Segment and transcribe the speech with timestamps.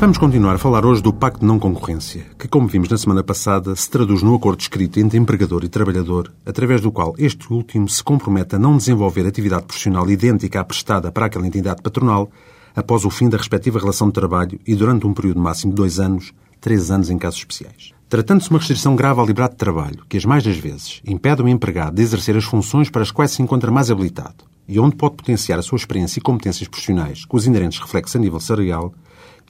[0.00, 3.24] Vamos continuar a falar hoje do Pacto de Não Concorrência, que, como vimos na semana
[3.24, 7.88] passada, se traduz no acordo escrito entre empregador e trabalhador, através do qual este último
[7.88, 12.30] se compromete a não desenvolver atividade profissional idêntica à prestada para aquela entidade patronal
[12.76, 15.98] após o fim da respectiva relação de trabalho e durante um período máximo de dois
[15.98, 17.92] anos, três anos em casos especiais.
[18.08, 21.42] Tratando-se de uma restrição grave à liberdade de trabalho, que as mais das vezes impede
[21.42, 24.94] o empregado de exercer as funções para as quais se encontra mais habilitado e onde
[24.94, 28.94] pode potenciar a sua experiência e competências profissionais com os inerentes reflexos a nível salarial,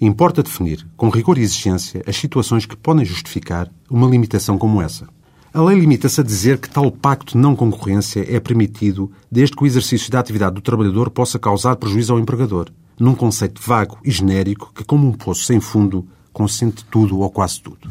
[0.00, 5.08] importa definir, com rigor e exigência, as situações que podem justificar uma limitação como essa.
[5.52, 9.62] A lei limita-se a dizer que tal pacto de não concorrência é permitido desde que
[9.62, 14.10] o exercício da atividade do trabalhador possa causar prejuízo ao empregador, num conceito vago e
[14.10, 17.90] genérico que, como um poço sem fundo, consente tudo ou quase tudo.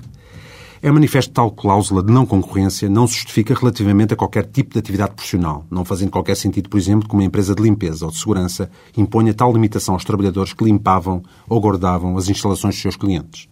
[0.88, 4.80] É manifesto tal cláusula de não concorrência não se justifica relativamente a qualquer tipo de
[4.80, 8.18] atividade profissional, não fazendo qualquer sentido, por exemplo, que uma empresa de limpeza ou de
[8.18, 13.49] segurança imponha tal limitação aos trabalhadores que limpavam ou guardavam as instalações dos seus clientes.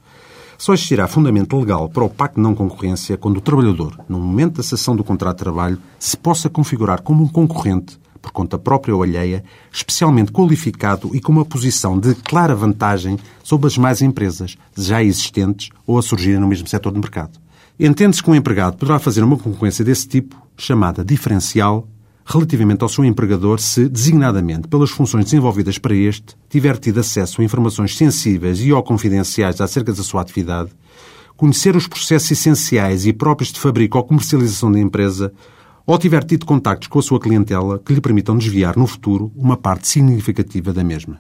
[0.58, 4.56] Só existirá fundamento legal para o pacto de não concorrência quando o trabalhador, no momento
[4.56, 8.96] da cessação do contrato de trabalho, se possa configurar como um concorrente por conta própria
[8.96, 14.58] ou alheia, especialmente qualificado e com uma posição de clara vantagem sobre as mais empresas
[14.76, 17.40] já existentes ou a surgirem no mesmo setor de mercado.
[17.80, 21.88] Entende-se que um empregado poderá fazer uma concorrência desse tipo, chamada diferencial,
[22.26, 27.44] relativamente ao seu empregador se, designadamente pelas funções desenvolvidas para este, tiver tido acesso a
[27.44, 30.72] informações sensíveis e ou confidenciais acerca da sua atividade,
[31.38, 35.32] conhecer os processos essenciais e próprios de fabrico ou comercialização da empresa,
[35.86, 39.56] ou tiver tido contactos com a sua clientela que lhe permitam desviar no futuro uma
[39.56, 41.20] parte significativa da mesma.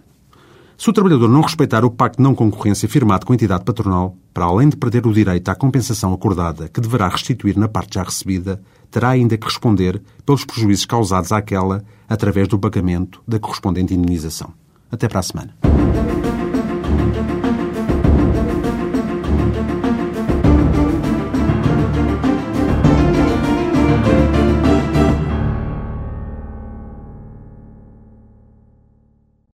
[0.77, 4.17] Se o trabalhador não respeitar o pacto de não concorrência firmado com a entidade patronal,
[4.33, 8.03] para além de perder o direito à compensação acordada que deverá restituir na parte já
[8.03, 14.53] recebida, terá ainda que responder pelos prejuízos causados àquela através do pagamento da correspondente indenização.
[14.91, 15.55] Até para a semana.